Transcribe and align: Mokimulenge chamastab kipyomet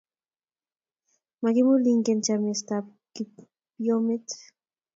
Mokimulenge 1.41 2.11
chamastab 2.25 2.85
kipyomet 3.13 4.25